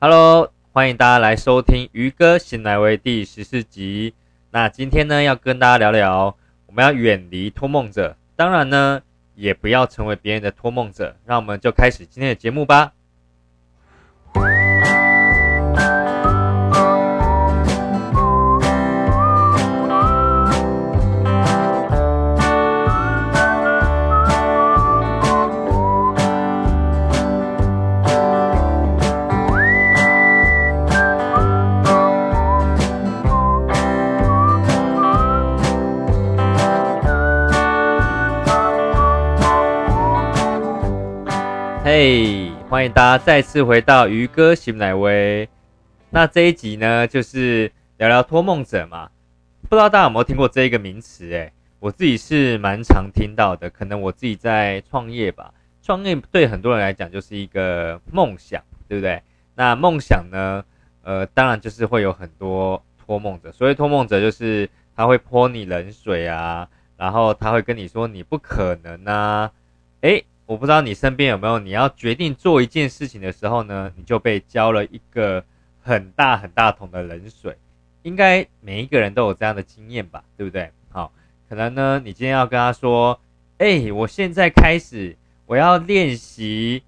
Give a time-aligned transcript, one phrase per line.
[0.00, 4.14] Hello，欢迎大家来收听《渔哥醒来为》第十四集。
[4.52, 6.36] 那今天呢，要跟大家聊聊，
[6.66, 9.02] 我们要远离托梦者，当然呢，
[9.34, 11.16] 也不要成为别人的托梦者。
[11.26, 12.92] 让我们就开始今天的节目吧。
[42.00, 45.48] 嘿，欢迎大家再次回到鱼哥醒来威。
[46.10, 49.10] 那这一集呢，就是聊聊托梦者嘛。
[49.68, 51.28] 不知道大家有没有听过这一个名词？
[51.32, 53.68] 诶，我自己是蛮常听到的。
[53.68, 59.20] 可能我自己在创业吧，创业对很多人来讲就是一个梦想，对不对？
[59.56, 60.64] 那梦想呢，
[61.02, 63.50] 呃，当然就是会有很多托梦者。
[63.50, 69.50] 所谓托梦者，就是他会泼你冷水啊，然后他会跟你说你不可能啊，
[70.02, 70.24] 诶。
[70.48, 75.44] 我不知道你身边有没有，你要决定做一件事情的时候呢，你就被浇了一个
[75.82, 77.54] 很大很大桶的冷水。
[78.02, 80.72] 应该每一个人都有这样的经验吧，对不对？
[80.88, 81.12] 好，
[81.50, 83.20] 可能呢，你今天要跟他说，
[83.58, 86.82] 哎，我现在开始，我要练习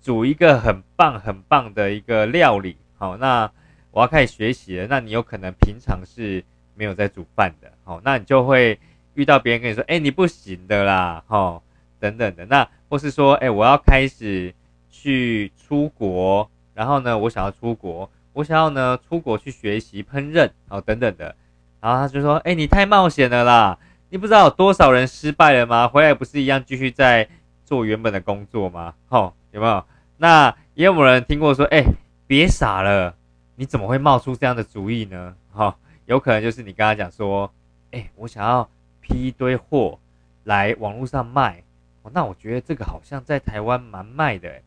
[0.00, 2.78] 煮一个很棒很棒的一个料理。
[2.96, 3.50] 好，那
[3.90, 4.86] 我要开始学习了。
[4.86, 6.42] 那你有可能平常是
[6.74, 8.80] 没有在煮饭的，好，那你就会
[9.12, 11.62] 遇到别人跟你说，哎，你不行的啦，好。
[12.02, 14.54] 等等的，那或是说，哎，我要开始
[14.90, 21.34] 去出国，然后呢，我想要出国，我想要呢出国去学习烹饪，哦，等等的，
[21.80, 23.78] 然后他就说，哎，你太冒险了啦，
[24.10, 25.88] 你不知道有多少人失败了吗？
[25.88, 27.26] 回来不是一样继续在
[27.64, 28.92] 做原本的工作吗？
[29.08, 29.82] 吼，有没有？
[30.18, 31.82] 那也有人听过说，哎，
[32.26, 33.14] 别傻了，
[33.56, 35.34] 你怎么会冒出这样的主意呢？
[35.50, 37.50] 哈，有可能就是你跟他讲说，
[37.92, 38.68] 哎，我想要
[39.00, 39.98] 批一堆货
[40.44, 41.64] 来网络上卖。
[42.02, 44.60] 哦，那我觉得这个好像在台湾蛮卖的，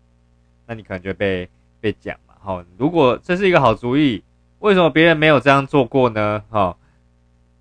[0.66, 1.50] 那你可能就被
[1.82, 2.34] 被讲嘛。
[2.40, 4.24] 好，如果这是一个好主意，
[4.60, 6.44] 为什么别人没有这样做过呢？
[6.50, 6.78] 哈，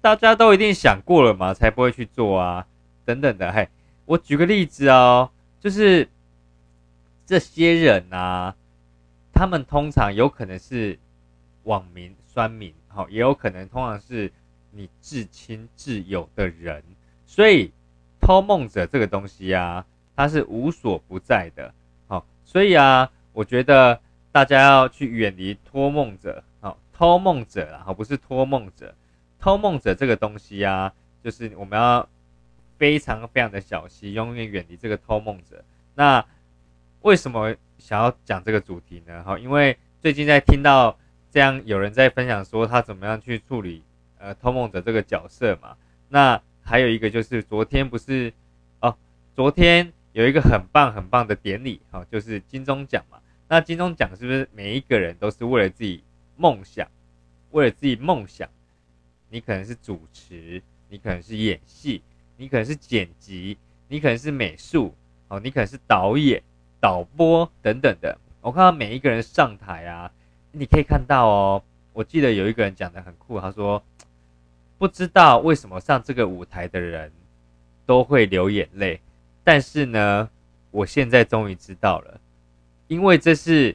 [0.00, 2.66] 大家都一定想过了嘛，才不会去做啊，
[3.04, 3.50] 等等的。
[3.50, 3.68] 嘿，
[4.04, 6.08] 我举个例子哦，就是
[7.26, 8.54] 这些人啊，
[9.32, 10.96] 他们通常有可能是
[11.64, 14.30] 网民、酸民，好，也有可能通常是
[14.70, 16.80] 你至亲至友的人，
[17.26, 17.72] 所以。
[18.24, 19.84] 偷梦者这个东西啊，
[20.16, 21.74] 它是无所不在的，
[22.08, 24.00] 好，所以啊，我觉得
[24.32, 28.94] 大家要去远离托梦者，好，偷梦者啊，不是托梦者，
[29.38, 30.90] 偷梦者这个东西啊，
[31.22, 32.08] 就是我们要
[32.78, 35.62] 非常非常的小心，永远远离这个偷梦者。
[35.94, 36.24] 那
[37.02, 39.22] 为什么想要讲这个主题呢？
[39.22, 40.96] 好，因为最近在听到
[41.30, 43.82] 这样有人在分享说他怎么样去处理
[44.18, 45.76] 呃偷梦者这个角色嘛，
[46.08, 46.40] 那。
[46.64, 48.32] 还有一个就是昨天不是
[48.80, 48.96] 哦，
[49.36, 53.18] 昨天有一个很棒很棒的典礼哈，就是金钟奖嘛。
[53.48, 56.02] 那金钟奖是不是每一个人都是为了自己
[56.36, 56.88] 梦想，
[57.50, 58.48] 为了自己梦想？
[59.28, 62.02] 你可能是主持，你可能是演戏，
[62.38, 63.58] 你可能是剪辑，
[63.88, 64.94] 你可能是美术，
[65.28, 66.42] 哦，你可能是导演、
[66.80, 68.18] 导播等等的。
[68.40, 70.10] 我看到每一个人上台啊，
[70.50, 73.82] 你可以看到哦，我记得有一个人讲的很酷，他说。
[74.84, 77.10] 不知道为什么上这个舞台的人
[77.86, 79.00] 都会流眼泪，
[79.42, 80.28] 但是呢，
[80.70, 82.20] 我现在终于知道了，
[82.86, 83.74] 因为这是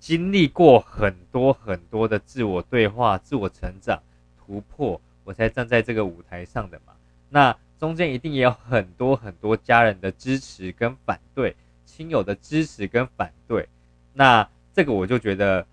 [0.00, 4.02] 经历过很多很多的自我对话、自我成长、
[4.36, 6.94] 突破，我才站在这个舞台上的嘛。
[7.28, 11.54] 那中间一定也有很多很多家人的支持跟反对，
[11.86, 13.68] 亲友的支持跟反对。
[14.14, 15.64] 那这个我就觉得，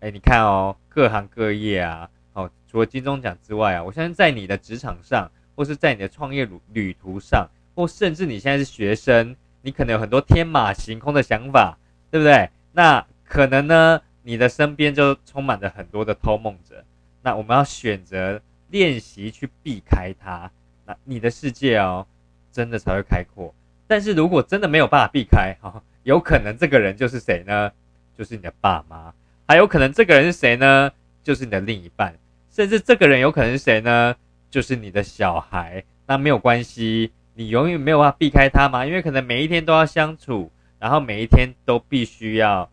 [0.00, 2.10] 哎，你看哦，各行各业啊。
[2.38, 11.76] 哦除了金钟奖之外啊，我相信在你的职场上，或是在你的创业旅旅途上，或甚至你现在是学生，你可能有很多天马行空的想法，
[12.10, 12.50] 对不对？
[12.72, 16.84] 那可能呢，你的身边就充满着很多的偷梦者。
[17.22, 20.50] 那我们要选择练习去避开它，
[20.86, 22.06] 那你的世界哦，
[22.52, 23.52] 真的才会开阔。
[23.86, 27.72] 但是如果真的没有办法避开，哈，有可能这个人就是谁呢？
[28.16, 29.12] 就是你的爸妈，
[29.46, 30.92] 还有可能这个人是谁呢？
[31.24, 32.14] 就是你的另一半。
[32.58, 34.16] 甚至这个人有可能是谁呢？
[34.50, 40.50] 就是你的小孩，那没有关系，你永远没有办法避开他嘛，因为可能每一天都要相处，
[40.80, 42.68] 然后每一天都必须要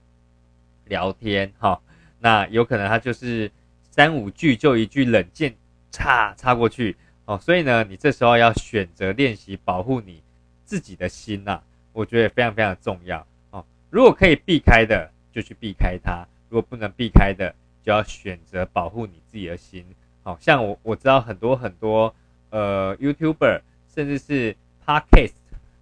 [0.86, 1.80] 聊天，哈，
[2.18, 3.52] 那有可能他就是
[3.92, 5.54] 三五句就一句冷箭
[5.92, 10.20] 插插过去，哦，所以呢，你这时候要选择练习保护你
[10.64, 11.62] 自己的心呐，
[11.94, 16.26] 我觉得非常非常重要，哦，如果可以避开的就去避开他。
[16.50, 17.54] 如果不能避开的，
[17.86, 19.86] 就要选择保护你自己的心。
[20.24, 22.16] 好像我我知道很多很多
[22.50, 23.62] 呃 YouTuber，
[23.94, 24.56] 甚至是
[24.86, 25.34] Podcast，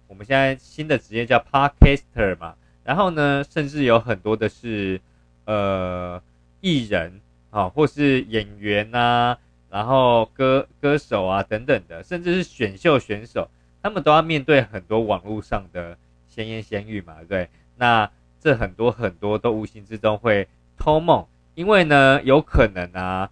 [0.06, 2.54] 我们现在新的职业叫 Podcaster 嘛。
[2.84, 5.00] 然后呢，甚至有很多的是
[5.46, 6.22] 呃
[6.60, 9.38] 艺人啊，或是演员呐，
[9.70, 13.48] 然后歌歌手啊等等的，甚至是选秀选手，
[13.82, 15.96] 他们都要面对很多网络上的
[16.28, 17.48] 闲言闲语嘛，对。
[17.76, 20.46] 那这很多很多都无形之中会
[20.76, 23.30] 偷梦，因为呢，有可能啊，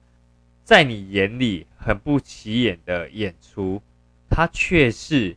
[0.64, 3.82] 在你眼里很不起眼的演出，
[4.30, 5.36] 它却是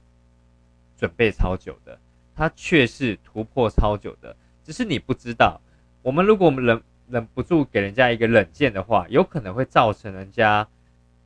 [0.97, 1.97] 准备超久的，
[2.35, 5.59] 它却是突破超久的，只是你不知道。
[6.01, 10.67] 我们如果我们忍忍不住给人家一个冷箭的话，有可能会造成人家，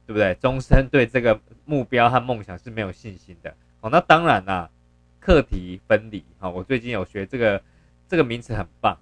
[0.07, 0.33] 对不对？
[0.35, 3.53] 终身对这个目标和梦想是没有信心的。
[3.81, 4.69] 哦，那当然啦。
[5.21, 7.61] 课题分离，哈，我最近有学这个，
[8.07, 8.97] 这个名词很棒。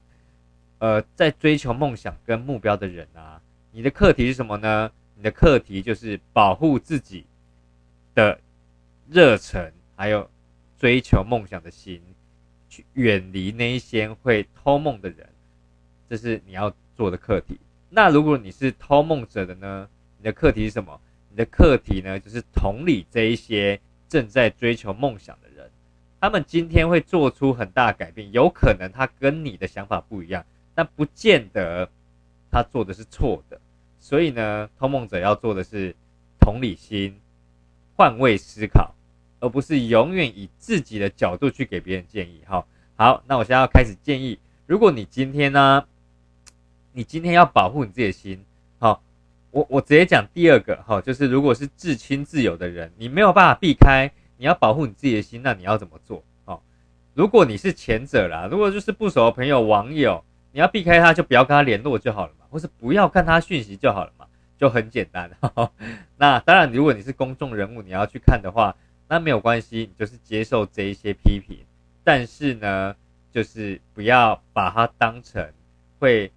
[0.80, 3.42] 呃，在追求梦想跟目标的人啊，
[3.72, 4.92] 你的课题是什么呢？
[5.16, 7.26] 你的课题就是保护自己
[8.14, 8.40] 的
[9.10, 10.30] 热忱，还有
[10.78, 12.02] 追求梦想的心，
[12.70, 15.28] 去远离那一些会偷梦的人，
[16.08, 17.60] 这是你要做的课题。
[17.90, 19.90] 那如果你是偷梦者的呢？
[20.20, 21.00] 你的课题是什么？
[21.30, 23.80] 你的课题呢，就是同理这一些
[24.10, 25.70] 正在追求梦想的人。
[26.20, 30.44] 他们今天会做出很大改变，有可能他跟你的想法不一样，
[30.78, 31.90] 那不见得
[32.52, 33.60] 他做的是错的。
[34.00, 35.96] 所以呢，偷梦者要做的是
[36.40, 37.20] 同理心，
[37.96, 38.94] 换位思考，
[39.40, 42.42] 而不是永远以自己的角度去给别人建议。
[42.46, 42.64] 哈，
[42.96, 44.38] 好，那我现在要开始建议，
[44.68, 45.84] 如果你今天呢，
[46.94, 48.46] 你今天要保护你自己的心，
[48.78, 49.02] 好，
[49.50, 54.12] 我我直接讲第二个，哈，就是如果是至亲自由的人，你没有办法避开。
[54.40, 56.24] 你要保护你自己的心，那你要怎么做？
[56.46, 56.62] 哦，
[57.16, 60.24] 如果你是前者啦，如果就是不熟的朋友、网友，
[60.58, 64.26] 你要避开他，就不要跟他联络就好了嘛，或是不要看他讯息就好了嘛，
[64.58, 65.30] 就很简单。
[66.18, 68.76] 那当然，如果你是公众人物，你要去看的话，
[69.08, 71.60] 那没有关系，你就是接受这一些批评，
[72.04, 72.96] 但是呢，
[73.32, 75.48] 就是不要把它当成
[76.00, 76.32] 会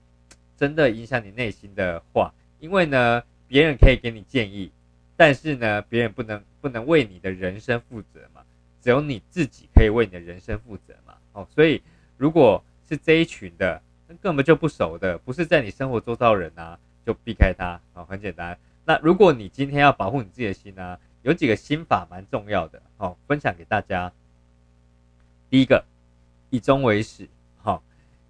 [0.54, 4.70] 真的影响你内心的话，因为呢，别人可以给你建议。
[5.16, 8.42] 但是呢，别人不能不能为你的人生负责嘛？
[8.82, 11.14] 只有你自己可以为你的人生负责嘛？
[11.32, 11.82] 哦，所以
[12.18, 13.80] 如果是这一群的，
[14.18, 18.58] 根本就不熟的，不是在你生活周遭人啊，就避开他哦，很简单。
[18.84, 24.12] 那如果你今天要保护你自己的心呢，有几个心法蛮重要的哦，分享给大家。
[25.48, 25.84] 第一个，
[26.50, 27.28] 以终为始，
[27.62, 27.82] 好，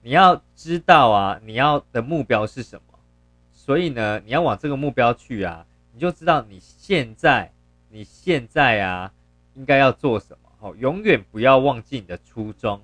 [0.02, 2.98] 你要知道啊，你要的目标是什么？
[3.52, 5.66] 所以呢，你要往这个目标去啊。
[5.92, 7.52] 你就知道你现在，
[7.88, 9.12] 你现在啊，
[9.54, 10.48] 应该要做什么？
[10.60, 12.80] 哦，永远不要忘记你的初衷，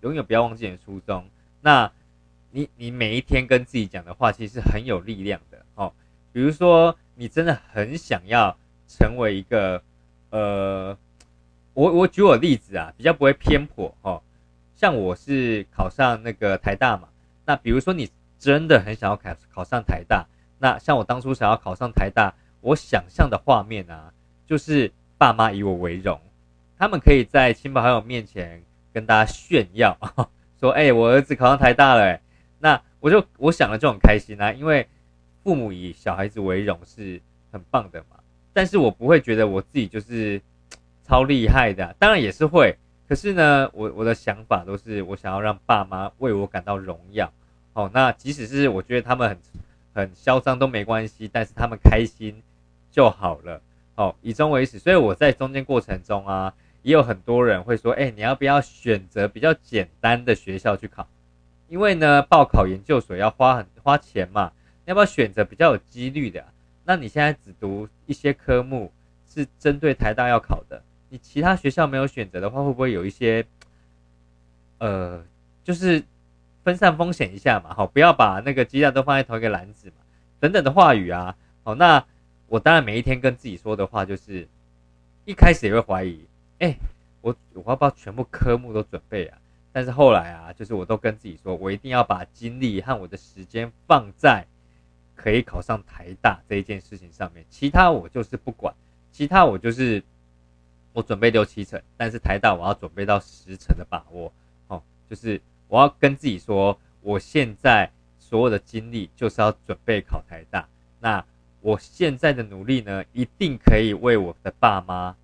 [0.00, 1.24] 永远不要忘记你的初衷。
[1.60, 1.90] 那，
[2.50, 5.64] 你你每一天跟自己讲的话，其实很有力量的。
[5.74, 5.92] 哦，
[6.32, 8.56] 比如说你真的很想要
[8.86, 9.82] 成为一个，
[10.30, 10.96] 呃，
[11.74, 13.94] 我我举我例子啊，比较不会偏颇。
[14.02, 14.22] 哦，
[14.74, 17.08] 像我是考上那个台大嘛，
[17.44, 20.26] 那比如说你真的很想要考考上台大，
[20.58, 22.34] 那像我当初想要考上台大。
[22.60, 24.12] 我想象的画面啊，
[24.44, 26.20] 就是爸妈以我为荣，
[26.76, 28.60] 他们可以在亲朋好友面前
[28.92, 29.96] 跟大家炫耀，
[30.58, 32.18] 说：“哎，我儿子考上台大了。”
[32.58, 34.86] 那我就我想了就很开心啊，因为
[35.42, 37.20] 父母以小孩子为荣是
[37.52, 38.16] 很棒的嘛。
[38.52, 40.40] 但是我不会觉得我自己就是
[41.04, 42.76] 超厉害的，当然也是会。
[43.08, 47.32] 可是呢，我我的想法都是我想要让爸妈为我感到荣耀。
[47.72, 49.38] 哦，那即使是我觉得他们很
[49.94, 52.42] 很嚣张都没关系，但是他们开心。
[52.90, 53.60] 就好了，
[53.96, 54.78] 哦，以终为始。
[54.78, 56.52] 所以我在中间过程中啊，
[56.82, 61.06] 也有很多人会说，哎，你要不要选择比较简单的学校去考？
[61.68, 64.52] 因为呢，报考研究所要花很花钱嘛，
[64.84, 66.44] 要不要选择比较有几率的？
[66.84, 68.92] 那你现在只读一些科目
[69.32, 73.44] 是针对台大要考的，你其他学校没有选择的话，会不会有一些，
[74.78, 75.22] 呃，
[75.62, 76.02] 就是
[76.64, 77.74] 分散风险一下嘛？
[77.74, 79.94] 好，不要把那个鸡蛋都放在同一个篮子嘛，
[80.40, 82.04] 等等的话语啊，好，那。
[82.50, 84.48] 我当然每一天跟自己说的话就是，
[85.26, 86.24] 一开始也会怀疑，
[86.60, 86.74] 哎，
[87.20, 89.36] 我我要不要全部科目都准备啊？
[89.72, 94.46] 但是后来啊，就是我都跟自己说，我一定要把精力和我的时间放在
[95.14, 98.74] 可以考上台大这一件事情上面，其他我就是不管，
[99.12, 100.02] 其他我就是
[100.92, 104.32] 我准备六七成，但是台大我要准备到十成的把握，
[104.68, 110.68] 哦，就是我要跟自己说，我现在所有的精力就是要准备考台大，
[111.00, 111.24] 那。
[111.60, 115.16] 我现在的努力呢，一定可以为我的爸妈，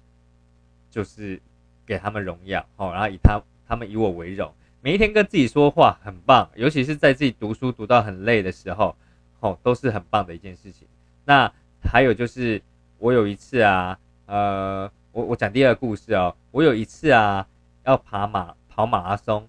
[0.91, 1.41] 就是
[1.87, 3.41] 给他们荣耀，好，然后以他
[3.75, 4.55] 他们以我为荣。
[4.81, 8.95] 每一天跟自己说话很棒，尤其是在自己读书读到很累的时候，
[9.41, 10.87] 哦，都是很棒的一件事情。
[11.25, 11.53] 那
[11.83, 12.63] 还有就是
[12.99, 17.45] 我有一次啊，呃，我我讲第二个故事哦，我有一次啊
[17.83, 19.49] 要爬马跑马拉松，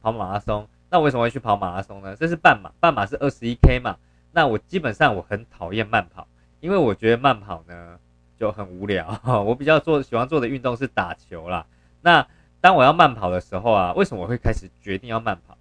[0.00, 0.68] 跑马拉松。
[0.88, 2.14] 那为什么会去跑马拉松呢？
[2.14, 3.96] 这是半马，半马是二十一 K 嘛。
[4.30, 6.28] 那我基本上我很讨厌慢跑，
[6.60, 7.98] 因为我觉得慢跑呢
[8.38, 9.20] 就很无聊。
[9.44, 11.66] 我比较做喜欢做的运动是打球啦。
[12.02, 12.24] 那
[12.64, 15.54] 当我要慢跑的时候啊，为什么我会开始决定要慢跑？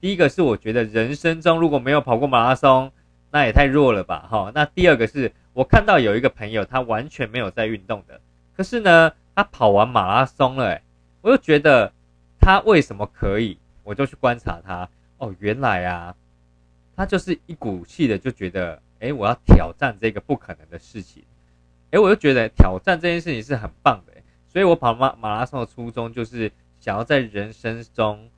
[0.00, 2.90] 第一个是我觉得人生中如果没有跑过马拉松，
[3.30, 4.26] 那也太弱了吧。
[4.28, 8.20] 哈，那第二个是我看到有一个朋友他完全没有在运动的，
[8.56, 10.80] 可是呢他跑完马拉松了，
[11.20, 11.92] 我又觉得
[12.40, 13.56] 他为什么可以？
[13.84, 14.88] 我就去观察他，
[15.18, 16.12] 哦，原来啊，
[16.96, 21.22] 他就是一股气的，就觉得，哎，我要挑战这个不可能的事情，
[21.92, 24.12] 哎，我就觉得挑战这件事情是很棒的，
[24.58, 26.50] 所以我跑马马拉松的初衷就是
[26.80, 28.28] 想要在人生中，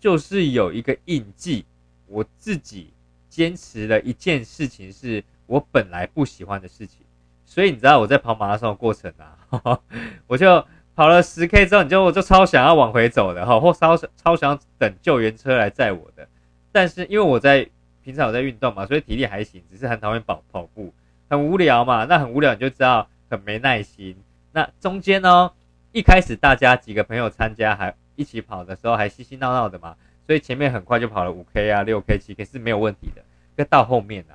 [0.00, 1.64] 就是有一个印记，
[2.08, 2.92] 我自己
[3.28, 7.06] 坚持了一件事情，是我本来不喜欢的事情，
[7.46, 9.80] 所以你知道我在跑马拉松的过程啊，
[10.26, 10.66] 我就。
[10.96, 16.26] 跑了十 K 之后，你就我就超想要往回走的哈，或超超想等救援车来载我的。
[16.72, 17.70] 但是因为我在
[18.02, 20.92] 平常有在运动嘛，所以体力还行，只是很讨厌跑跑步，
[21.30, 22.04] 很无聊嘛。
[22.06, 24.16] 那很无聊你就知道很没耐心。
[24.58, 25.52] 那中间呢，
[25.92, 29.96] 一开始大家几个朋友参加还一起跑的时候还嬉嬉闹闹的嘛，
[30.26, 33.22] 所以前面很快就跑了五 K 啊六 K 七 K 是没有问题的。
[33.56, 34.34] 可到后面啊，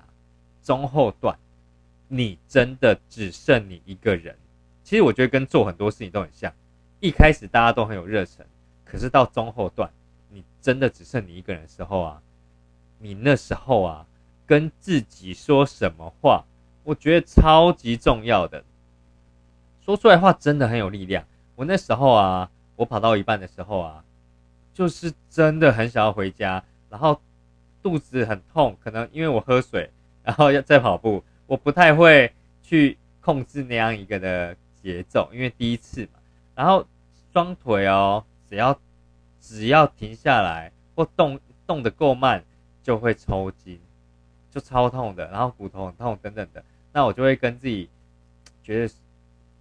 [0.63, 1.37] 中后段
[2.07, 4.37] 你真的只剩你一个人。
[4.81, 6.53] 其实我觉得跟做很多事情都很像，
[7.01, 8.45] 一开始大家都很有热忱，
[8.85, 9.91] 可是到中后段，
[10.29, 12.21] 你真的只剩你一个人的时候啊，
[12.97, 14.05] 你那时候啊，
[14.45, 16.45] 跟自己说什么话，
[16.85, 18.63] 我觉得超级重要的，
[19.85, 21.25] 说出来话真的很有力量。
[21.55, 24.03] 我那时候啊，我跑到一半的时候啊，
[24.73, 27.21] 就是真的很想要回家，然后
[27.81, 29.89] 肚子很痛，可能因为我喝水，
[30.23, 34.55] 然后要再跑步，我不太会去控制那样一个的。
[34.83, 36.19] 节奏，因为第一次嘛，
[36.55, 36.85] 然后
[37.31, 38.77] 双腿哦，只要
[39.39, 42.43] 只要停下来或动动得够慢，
[42.83, 43.79] 就会抽筋，
[44.51, 46.61] 就超痛的，然后骨头很痛等等的，
[46.91, 47.87] 那我就会跟自己
[48.61, 48.93] 觉得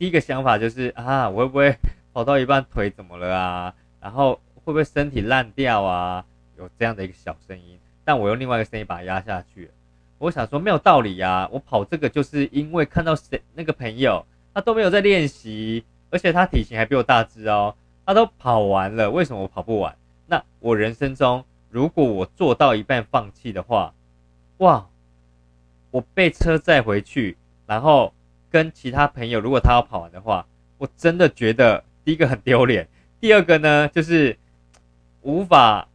[0.03, 1.77] 第一个想法就是啊，我会不会
[2.13, 3.73] 跑到一半腿怎么了啊？
[4.01, 6.25] 然后会不会身体烂掉啊？
[6.59, 9.71] 有这样的一个小声音，但我用另外一个声音把它压下去。
[10.19, 14.27] 我想说没有道理呀，我跑这个就是因为看到谁那个朋友。
[14.53, 17.77] 他都没有在练习，而且他体型还比我大只哦。
[18.05, 19.97] 他都跑完了，为什么我跑不完？
[20.27, 23.95] 那我人生中，如果我做到一半放弃的话，
[24.57, 24.85] 哇，
[25.93, 28.13] 我被车载回去，然后
[28.53, 30.47] 跟其他朋友，如果他要跑完的话，
[30.79, 32.87] 我真的觉得第一个很丢脸，
[33.19, 34.39] 第二个呢就是
[35.23, 35.89] 无法，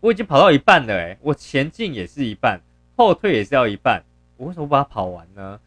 [0.00, 2.60] 我已经跑到一半了，诶，我前进也是一半，
[2.96, 4.02] 后退也是要一半，
[4.36, 5.58] 我为什么把它跑完呢？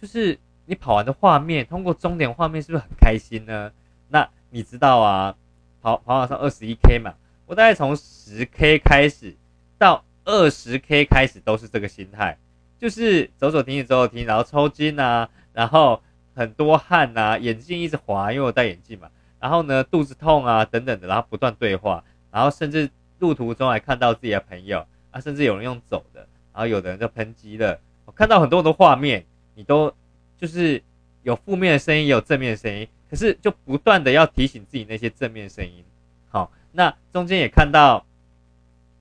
[0.00, 0.38] 就是。
[0.66, 3.72] 你跑完的画面，通过终点画面是不是很开心呢？
[4.08, 5.34] 那你知道啊，
[5.82, 7.12] 跑跑马上二十一 K 嘛，
[7.46, 9.34] 我大概从十 K 开始
[9.78, 12.38] 到二十 K 开始都是这个心态，
[12.78, 15.28] 就是走走停停，走走停，然后抽筋啊，
[15.60, 16.02] 然后
[16.34, 22.02] 很多汗呐，眼睛一直滑，因为我戴眼镜嘛，然后呢肚子痛啊等等的，然后不断对话，
[22.32, 22.88] 然后甚至
[23.18, 26.20] 路途中还看到自己的朋友啊，甚至有人用走的，
[26.54, 29.94] 然后有的人就喷机了，我看到很多的画面，你都。
[30.40, 30.82] 就是
[31.22, 35.84] 有负面的声音，也有正面的声音，可是就不断的要提醒自己那些正面声音。
[36.30, 38.06] 好，那中间也看到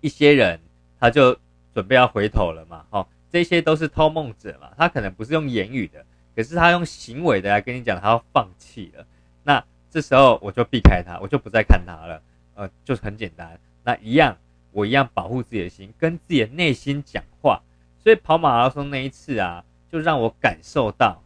[0.02, 0.60] 一些人，
[1.00, 1.40] 他就
[1.74, 2.84] 准备要回头了嘛。
[2.90, 9.06] 好，这些都是偷梦者嘛，他可能不是用言语的，可是他用行为的来跟你讲，他要放弃了。
[9.44, 12.22] 那这时候我就避开他，我就不再看他了。
[12.56, 13.60] 呃，就是很简单。
[13.84, 14.38] 那一样，
[14.72, 17.62] 我一样保护自己的心，跟自己的内心讲话。
[18.02, 21.22] 所以跑马拉松那一次啊，就让我感受到。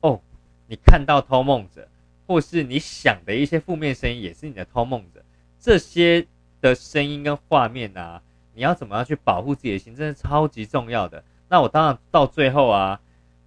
[0.00, 0.20] 哦，
[0.66, 1.86] 你看到偷梦者，
[2.26, 5.22] 或是你想的一些负面声音，也是你的偷梦者。
[5.58, 6.26] 这些
[6.60, 8.22] 的声音跟画面啊，
[8.54, 11.22] 你要怎么样去保护自己的心，真的超级重要的。
[11.48, 13.00] 那我当然到最后啊，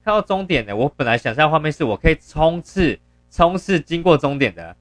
[0.04, 3.00] 看到终点的，我本来想象画面是我可以冲刺，
[3.32, 4.76] 冲刺经过终点的，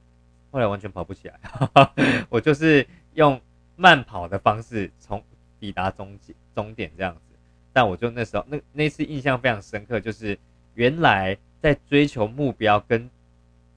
[0.50, 1.38] 后来完全跑不起来。
[2.28, 3.40] 我就是用
[3.76, 5.22] 慢跑的方式从
[5.60, 7.36] 抵达终点，终点这样子。
[7.72, 10.38] 但我就那时候那那次印象非常深刻，就是
[10.74, 11.38] 原来。
[11.62, 13.08] 在追求目标跟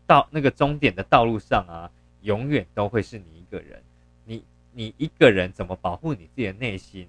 [0.07, 1.91] 到那个终点的道路上啊，
[2.23, 3.79] 永远都会是你一个人。
[4.25, 7.07] 你你一个人怎么保护你自己的内心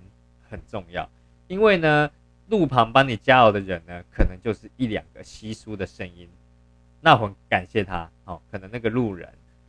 [0.51, 1.09] 很重要，
[1.49, 2.11] 因为呢，
[2.49, 6.29] 路旁帮你加油的人呢，可能就是一两个稀疏的声音。
[7.01, 9.29] 那很感谢他哦，可能那个路人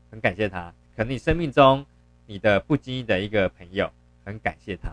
[0.09, 1.85] 很感谢他，可能你生命中
[2.25, 3.91] 你的不经意的一个朋友，
[4.25, 4.89] 很感谢他。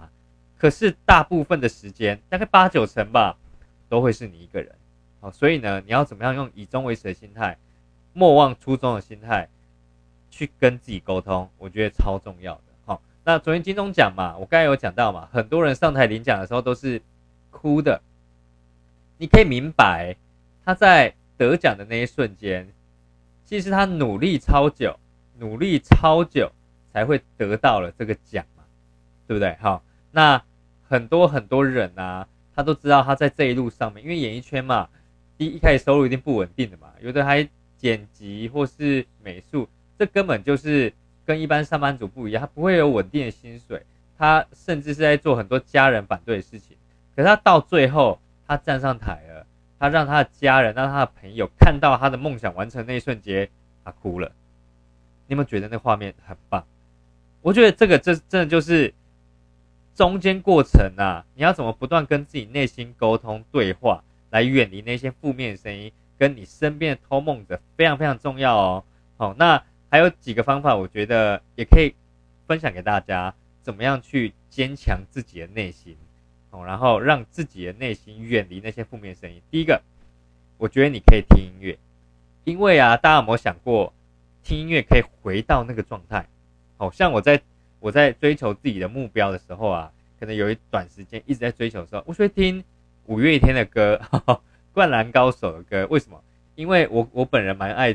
[0.58, 3.36] 可是大部分的时间，大概八九成吧，
[3.88, 4.74] 都会是你一个人。
[5.20, 7.56] 哦，所以呢，你要怎么样用以终为始的心态，
[8.12, 9.48] 莫忘初衷的心态，
[10.30, 12.62] 去跟自己沟通，我觉得超重要的。
[12.84, 17.00] 好，那昨天金钟奖嘛，我刚才有讲到嘛，很多人上台领奖的时候都是
[17.54, 18.02] 哭的。
[19.16, 20.16] 你可以明白，
[20.64, 22.68] 他在得奖的那一瞬间，
[23.44, 24.98] 其实他努力超久，
[25.38, 26.50] 努力超久
[26.92, 28.64] 才会得到了这个奖嘛，
[29.28, 29.56] 对不对？
[29.60, 30.42] 好，那
[30.88, 34.88] 很多很多人啊，他都知道他在这一路上面，因为演艺圈嘛。
[35.36, 39.68] 第一开始收入一定不稳定的嘛，有的还剪辑或是美术，
[39.98, 40.92] 这根本就是
[41.26, 43.82] 跟一般上班族不一样，他不会有稳定的薪水，
[44.16, 46.76] 他甚至是在做很多家人反对的事情。
[47.14, 49.46] 可是他到最后，他站上台了，
[49.78, 53.48] 他让他的家人、让他的朋友看到他的梦想完成那一瞬间，
[53.84, 54.32] 他哭了。
[55.26, 56.64] 你有没有觉得那画面很棒？
[57.42, 58.92] 我觉得这个这真的就是
[59.94, 64.02] 中间过程啊，你要怎么不断跟自己内心沟通对话？
[64.30, 68.84] 来远离那些负面声音，跟你身边的偷梦者非常非常重要哦。
[69.16, 71.94] 好，那还有几个方法，我觉得也可以
[72.48, 75.96] 分享给大家，怎么样去坚强自己的内心，
[76.62, 79.40] 然后让自己的内心远离那些负面声音。
[79.50, 79.80] 第一个，
[80.58, 81.78] 我觉得你可以听音乐，
[82.44, 83.92] 因为啊，大家有没有想过，
[84.42, 86.28] 听音乐可以回到那个状态？
[86.76, 87.40] 好像我在
[87.80, 92.62] 我在追求自己的目标的时候啊，可能有一段时间一直在追求的时候，我会听。
[93.06, 94.00] 五月天的歌，
[94.72, 96.24] 灌篮高手的歌，为什么？
[96.54, 97.94] 因为我我本人蛮爱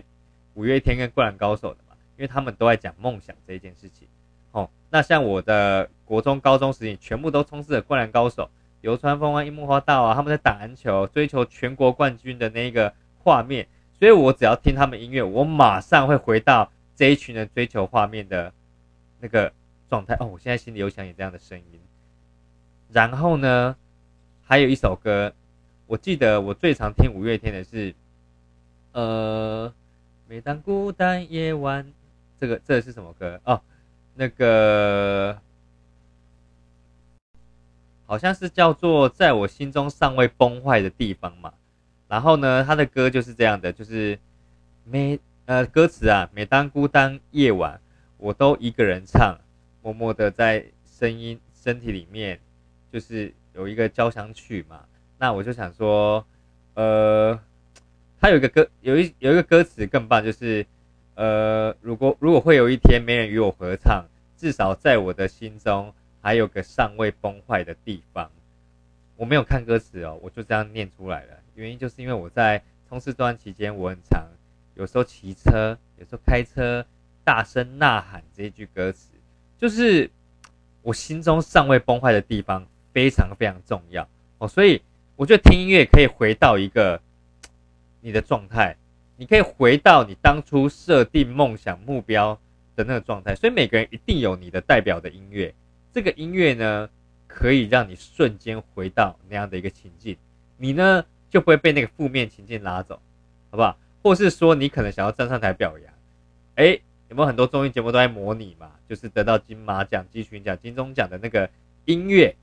[0.53, 4.07] 五月天跟灌篮高手的嘛，因为他们都在讲梦想这一件事情。
[4.51, 8.49] 哦，那像我的国中、高中时期，全部都充斥着灌篮高手、
[8.81, 13.67] 流川枫啊、樱木花道啊，他们在打篮球、追求全国冠军的那一个画面。
[13.97, 18.53] 所以我只要听他们音乐，我马上会回到这一群人追求画面的
[19.19, 19.51] 那个
[19.89, 20.15] 状态。
[20.19, 21.79] 哦，我现在心里有想你这样的声音。
[22.91, 23.75] 然后呢？
[24.51, 25.31] 还有一首歌，
[25.85, 27.93] 我记得我最常听五月天的是，
[28.93, 29.71] 呃，
[30.27, 31.85] 每当孤单夜晚，
[32.39, 33.61] 这个这个是什么歌哦？
[34.19, 35.39] 那个
[38.05, 41.53] 好像是叫做在我心中尚未崩坏的地方嘛。
[42.09, 44.19] 然后呢，他的歌就是这样的，就是
[44.83, 47.79] 每呃歌词啊，每当孤单夜晚，
[48.17, 49.39] 我都一个人唱，
[49.81, 52.39] 默默的在声音身体里面，
[52.91, 53.33] 就是。
[53.55, 54.85] 有一个交响曲嘛，
[55.17, 56.25] 那我就想说，
[56.75, 57.37] 呃，
[58.21, 60.65] 他有一个歌，有一有一个歌词更棒，就是，
[61.19, 64.05] 呃，如果如果会有一天没人与我合唱，
[64.37, 68.31] 至少在我的心中还有个尚未崩坏的地方。
[69.17, 71.33] 我没有看歌词哦，我就这样念出来了。
[71.55, 74.25] 原因就是因为我在冲刺这段期间，我很常
[74.75, 76.85] 有时候骑车，有时候开车，
[77.25, 79.09] 大声呐喊这一句歌词，
[79.57, 80.09] 就是
[80.83, 82.65] 我心中尚未崩坏的地方。
[82.91, 84.81] 非常非常重要哦，所以
[85.15, 86.99] 我觉得听音乐可以回到一个
[88.01, 88.75] 你的状态，
[89.19, 92.39] 你可以回到你当初设定梦想目标
[92.77, 93.35] 的那个状态。
[93.35, 95.53] 所以每个人一定有你的代表的音乐，
[95.91, 96.89] 这个音乐呢
[97.27, 100.15] 可以让你瞬间回到那样的一个情境，
[100.55, 102.95] 你呢就不会被那个负面情境拉走，
[103.51, 103.77] 好不好？
[104.01, 105.93] 或是说你可能想要站上台表扬，
[106.55, 106.79] 哎，
[107.09, 108.71] 有没有很多综艺节目都在模拟嘛？
[108.87, 111.49] 就是得到金马奖、金曲奖、金钟奖的那个
[111.83, 112.33] 音乐。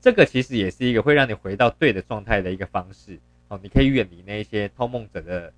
[0.00, 5.52] 这个其实也是一个会让你回到对的状态的一个方式哦，你可以远离那一些偷梦者的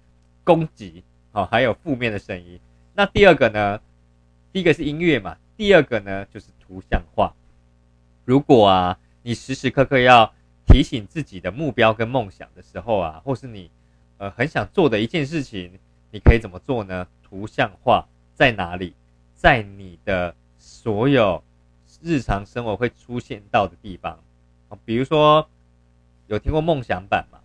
[0.44, 1.02] 攻击
[1.32, 2.60] 哦，还有负面的声音。
[2.94, 3.80] 那第二个呢？
[4.52, 7.34] 第一个是音乐嘛，第二个呢就是图像化。
[8.24, 10.32] 如果啊，你时时刻刻要
[10.66, 13.68] 提醒自己的目标跟梦想的时候啊，或是你
[14.18, 15.80] 呃很想做的一件事情，
[16.12, 17.08] 你可以怎么做呢？
[17.22, 18.94] 图像化在哪里？
[19.34, 21.42] 在你的所有
[22.00, 24.20] 日常生活会出现到的地方。
[24.84, 25.48] 比如说，
[26.28, 27.40] 有听过梦想版吗？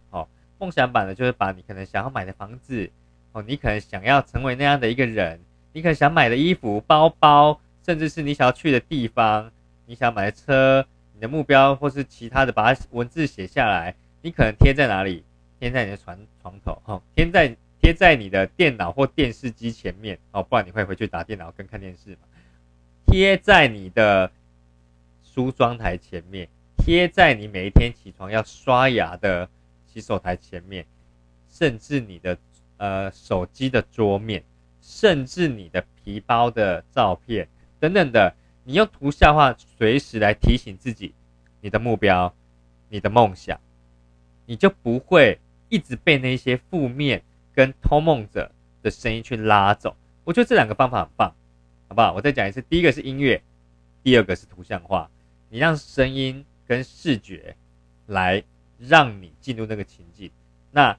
[0.59, 2.89] 梦想版呢，就是把你可能想要买的房子，
[3.31, 5.39] 哦，你可能想要成为那样的一个人，
[5.73, 9.51] 你可能想买的衣服、包包，甚至是你想要去的地方，
[9.85, 15.23] 你想买的车，你的目标或是其他的，把它文字写下来，你可能贴在哪里？
[15.59, 22.19] 贴在你的床床头，哈，贴在贴在你的电脑或电视机前面，哦，不然你会回去打电脑跟看电视嘛？
[23.05, 24.31] 贴在你的
[25.23, 26.47] 梳妆台前面。
[26.77, 29.49] 贴在你每一天起床要刷牙的
[29.99, 30.85] 洗手台前面，
[31.49, 32.37] 甚至你的
[32.77, 34.43] 呃手机的桌面，
[34.81, 37.47] 甚至你的皮包的照片
[37.79, 38.33] 等等的，
[38.63, 41.13] 你用图像化随时来提醒自己
[41.61, 42.33] 你的目标、
[42.87, 43.59] 你的梦想，
[44.45, 47.21] 你就不会一直被那些负面
[47.53, 49.95] 跟偷梦者的声音去拉走。
[50.23, 51.35] 我觉得这两个方法很棒。
[51.89, 52.13] 好不好？
[52.13, 53.41] 我再讲一次，第一个是音乐，
[54.03, 55.09] 第二个是图像化。
[55.49, 57.55] 你让声音跟视觉
[58.05, 58.43] 来
[58.79, 60.31] 让你进入那个情境，
[60.71, 60.97] 那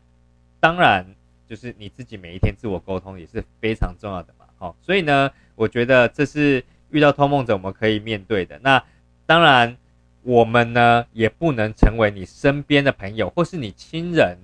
[0.61, 1.07] 当然
[1.49, 4.45] 就是你自己每一天自我沟通也是非常重要的嘛。
[4.59, 8.59] 好，所以呢，我觉得这是遇到偷梦者我们可以面对的。
[8.63, 8.85] 那
[9.25, 9.77] 当然，
[10.23, 14.37] 我们呢也不能成为你身边的朋友，或是你亲人、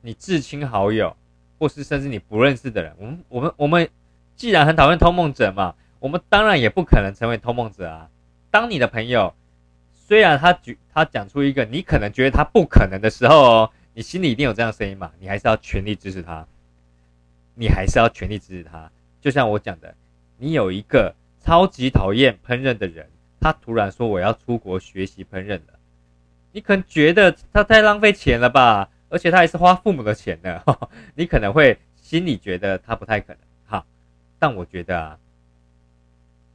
[0.00, 1.14] 你至亲好友，
[1.58, 2.94] 或是甚至你不认识的人。
[2.98, 3.88] 我们、我们、我们
[4.34, 8.08] 既然很讨厌偷梦者嘛，我们当然也不可能成为偷梦者啊。
[8.50, 9.34] 当你的朋友
[10.08, 15.12] 虽然他举他讲出一个你可能觉得他不可能的时候哦，你心里一定有这样声音嘛？
[15.20, 16.46] 你还是要全力支持他，
[17.54, 18.90] 你还是要全力支持他。
[19.20, 19.94] 就像我讲的，
[20.38, 23.06] 你有一个超级讨厌烹饪的人，
[23.38, 25.78] 他突然说我要出国学习烹饪了，
[26.52, 28.88] 你可能觉得他太浪费钱了吧？
[29.10, 30.64] 而且他还是花父母的钱呢，
[31.16, 33.38] 你可能会心里觉得他不太可能。
[33.66, 33.84] 好，
[34.38, 35.18] 但我觉得啊，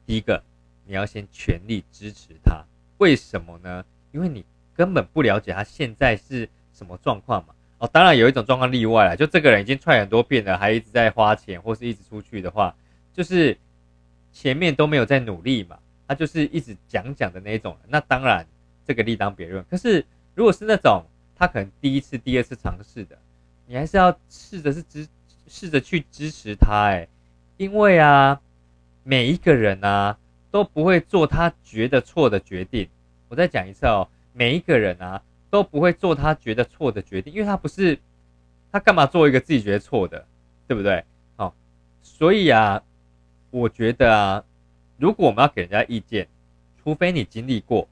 [0.08, 0.42] 第一个。
[0.86, 2.62] 你要先全力支持他，
[3.04, 3.84] 为什么呢？
[4.14, 7.54] 因为你根本不了解他现在是什么状况嘛。
[7.80, 12.74] 哦，当然有一种状况例外了，就这个人已经踹很多遍了，还一直在花钱或是一直出去的话，
[13.12, 13.58] 就是
[14.32, 17.76] 前面都没有在努力嘛，他就是一直讲讲的那种。
[17.90, 18.48] 那当然
[18.88, 19.62] 这个立当别论。
[19.70, 21.04] 可是如果是那种
[21.36, 23.18] 他可能第一次、第二次尝试的，
[23.68, 25.06] 你还是要试着是支
[25.50, 27.06] 试着去支持他，哎，
[27.58, 28.40] 因为啊，
[29.04, 30.18] 每一个人啊。
[30.54, 32.88] 都不会做他觉得错的决定。
[33.34, 35.20] 我再讲一次哦，每一个人啊
[35.50, 37.98] 都不会做他觉得错的决定，因为他不是
[38.72, 40.24] 他干嘛做一个自己觉得错的，
[40.68, 41.04] 对不对？
[41.36, 41.52] 好，
[42.04, 42.84] 所以啊，
[43.50, 44.44] 我觉得啊，
[44.98, 46.28] 如果我们要给人家意见，
[46.84, 47.88] 除非你经历过，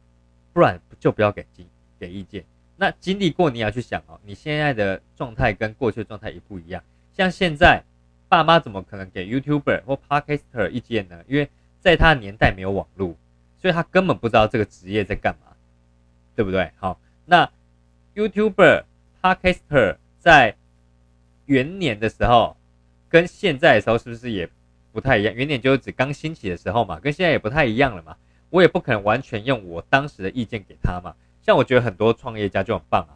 [0.54, 1.66] 不然就不要给经
[2.00, 2.46] 给意见。
[2.78, 6.84] 那经历过，你要去想哦，你现在的状态跟过去的状态也不一样。
[7.14, 7.82] 像现在，
[8.30, 11.20] 爸妈怎么可能给 YouTuber 或 Podcaster 意见呢？
[11.28, 11.50] 因为
[11.80, 13.16] 在他年代没有网络，
[13.62, 15.54] 所以他根本不知道这个职业在干嘛，
[16.36, 16.72] 对不对？
[16.78, 17.48] 好，那
[18.16, 18.86] YouTuber、
[19.22, 20.56] Podcaster 在
[21.46, 22.58] 元年的时候
[23.08, 24.50] 跟现在的时候是不是也
[24.92, 25.36] 不太一样？
[25.36, 28.18] 元年就是指刚兴起的时候嘛，跟现在也不太一样了嘛。
[28.50, 31.16] 我也不可能完全用我当时的意见给他嘛。
[31.44, 33.14] 像我觉得很多创业家就很棒啊，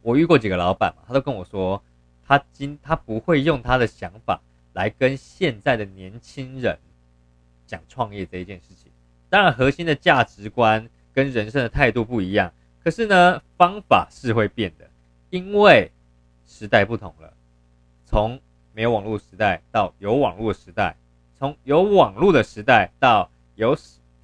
[0.00, 1.82] 我遇过几个老板嘛，他都跟我说，
[2.26, 4.40] 他今他不会用他的想法
[4.72, 6.78] 来跟现在的年轻人。
[7.64, 8.91] 讲创业这一件事情，
[9.32, 12.52] 当然核心的价值观跟人生的态度不一样，
[12.84, 14.84] 可是呢，方法是会变的，
[15.30, 15.90] 因为
[16.46, 17.32] 时代不同了。
[18.04, 18.38] 从
[18.74, 20.94] 没有网络时代到有网络时代，
[21.38, 23.74] 从有网络的时代到有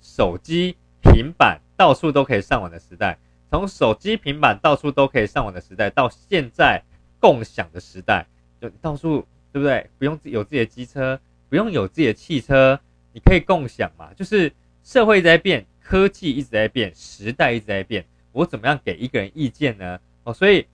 [0.02, 3.16] 手机、平板到处都可以上网的时代，
[3.50, 6.82] 从手机、平板到处都可以上网的时代，到现在
[7.18, 8.26] 共享的时代，
[8.60, 9.88] 就到处对不对？
[9.98, 11.18] 不用有自己的机车，
[11.48, 12.78] 不用有自己的汽车。
[13.14, 14.10] 你可以共享嘛？
[14.14, 14.52] 就是
[14.88, 18.06] 社会一直在变，科技一直在变，时代一直在变。
[18.32, 20.00] 我怎么样给一个人意见呢？
[20.24, 20.64] 哦，所以，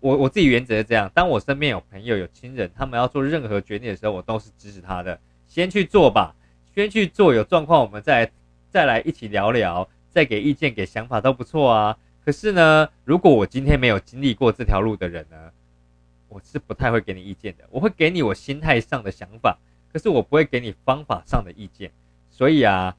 [0.00, 5.18] 我我自己原则是这样：当我身边有朋友、有亲人，他们要做任何决定的时候，我都是支持他的。
[5.46, 6.36] 先去做吧，
[6.74, 7.32] 先去做。
[7.32, 8.30] 有状况我们再
[8.68, 11.96] 再来一起聊聊，再给意见、给想法都不错啊。
[12.22, 15.36] 可是呢，如果我今天没有经历过这条路的人呢，
[16.28, 17.64] 我是不太会给你意见的。
[17.70, 19.56] 我会给你我心态上的想法。
[19.90, 21.90] 可是我不会给你方法上的意见，
[22.28, 22.94] 所以啊，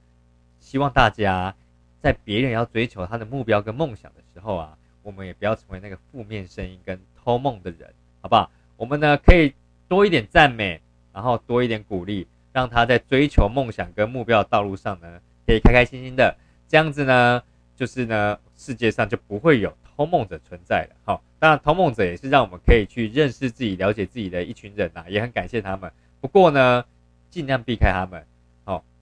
[0.65, 1.53] 希望大家
[2.01, 8.49] 在别人要追求他的目标跟梦想的时候啊，我们也不要成为那个负面声音跟偷梦的人，好不好？
[8.75, 9.53] 我们呢可以
[9.87, 10.81] 多一点赞美，
[11.13, 16.35] 然后多一点鼓励，让他在追求梦想跟目标的道路上呢，可以开开心心的。
[16.67, 17.43] 这样子呢，
[17.75, 20.95] 就是呢，世界上就不会有偷梦者存在了。
[21.05, 25.91] 好，当然偷梦者也是让我们可以去认识自己、了解自己的一群人呐，也很感谢他们。
[26.19, 26.83] 不过呢，
[27.29, 28.25] 尽量避开他们，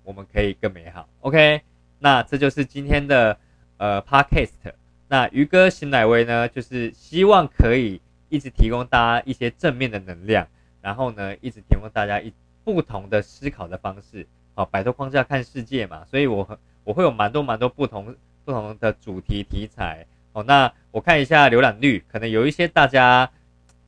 [0.04, 1.08] 我们可以更美好。
[1.22, 1.62] OK，
[2.00, 3.38] 那这就是今天的
[3.78, 4.74] 呃 Podcast。
[5.08, 10.48] 那鱼哥邢乃威呢，就是希望可以一直提供大家一些正面的能量，
[10.82, 16.04] 然后呢，一直提供大家一不同的思考的方式，好，摆脱框架看世界嘛。
[16.06, 20.06] 所以我我会有蛮多蛮多不同不同的主题题材。
[20.34, 23.30] 哦，那我看一下浏览率，可能有一些大家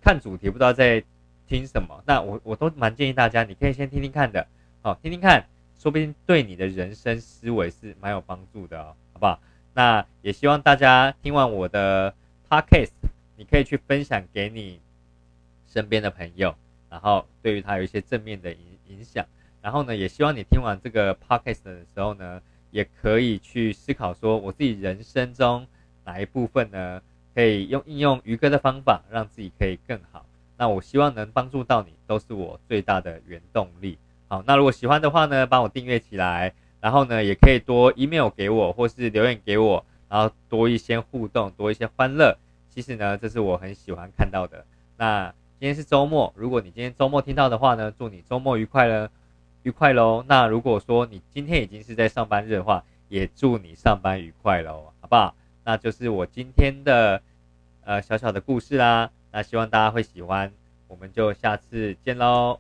[0.02, 1.04] 看主题不知道在。
[1.48, 2.04] 听什么？
[2.08, 4.48] 那我我都蛮建议大家，你可以先听听看的，
[4.82, 5.46] 好，听听看，
[5.78, 9.40] 说不定对你的人生思维是蛮有帮助的哦，好不好？
[9.74, 12.14] 那也希望大家听完我的
[12.50, 12.92] podcast，
[13.38, 14.80] 你可以去分享给你
[15.68, 16.56] 身边的朋友，
[16.90, 19.26] 然后对于他有一些正面的影影响。
[19.62, 25.68] 然后呢，也希望你听完这个 podcast 的时候呢，也可以去思考说，我自己人生中
[26.04, 27.02] 哪一部分呢，
[27.34, 30.26] 可以用应用于哥的方法，让自己可以更好。
[30.58, 33.98] 那我希望能帮助到你，都是我最大的原动力。
[34.28, 42.38] 好，那如果喜欢的话呢，帮我订阅起来，然后呢，也可以多 email 给我，或是留言给我，然后多一些互动，多一些欢乐。
[42.70, 44.66] 其实呢，这是我很喜欢看到的。
[44.98, 49.10] 那今天是周末，如果你今天周末听到的话呢，祝你周末愉快了，
[49.64, 50.26] 愉快喽。
[50.28, 55.36] 那如果说你今天已经是在上班日的话，也祝你上班愉快喽，好不好？
[55.64, 57.22] 那就是我今天的
[57.84, 59.12] 呃小小的故事啦。
[59.32, 60.52] 那希望大家会喜欢，
[60.88, 62.60] 我们就下次见喽。